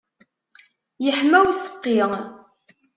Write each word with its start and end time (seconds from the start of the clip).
Yeḥma 1.05 1.39
useqqi. 1.49 1.99